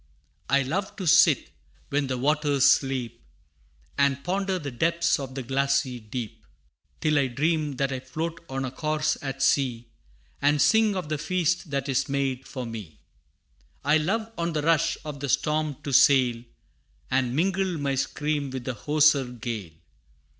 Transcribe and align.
I 0.49 0.63
love 0.63 0.95
to 0.95 1.05
sit, 1.05 1.51
when 1.89 2.07
the 2.07 2.17
waters 2.17 2.65
sleep, 2.65 3.21
And 3.99 4.23
ponder 4.23 4.57
the 4.57 4.71
depths 4.71 5.19
of 5.19 5.35
the 5.35 5.43
glassy 5.43 5.99
deep, 5.99 6.43
Till 7.01 7.19
I 7.19 7.27
dream 7.27 7.73
that 7.75 7.91
I 7.91 7.99
float 7.99 8.43
on 8.49 8.65
a 8.65 8.71
corse 8.71 9.15
at 9.21 9.43
sea, 9.43 9.89
And 10.41 10.59
sing 10.59 10.95
of 10.95 11.09
the 11.09 11.19
feast 11.19 11.69
that 11.69 11.87
is 11.87 12.09
made 12.09 12.47
for 12.47 12.65
me. 12.65 12.97
I 13.83 13.97
love 13.97 14.31
on 14.39 14.53
the 14.53 14.63
rush 14.63 14.97
of 15.05 15.19
the 15.19 15.29
storm 15.29 15.77
to 15.83 15.93
sail, 15.93 16.43
And 17.11 17.35
mingle 17.35 17.77
my 17.77 17.93
scream 17.93 18.49
with 18.49 18.63
the 18.63 18.73
hoarser 18.73 19.25
gale. 19.25 19.69